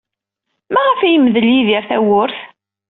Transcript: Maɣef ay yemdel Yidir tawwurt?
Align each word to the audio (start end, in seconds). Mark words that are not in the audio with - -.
Maɣef 0.73 0.99
ay 1.01 1.11
yemdel 1.13 1.47
Yidir 1.55 1.83
tawwurt? 1.89 2.37